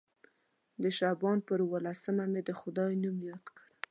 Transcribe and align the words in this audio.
د 0.81 0.83
شعبان 0.97 1.37
پر 1.47 1.59
اووه 1.65 1.79
لسمه 1.87 2.25
مې 2.31 2.41
د 2.47 2.51
خدای 2.61 2.91
نوم 3.03 3.17
یاد 3.29 3.45
کړ. 3.57 3.67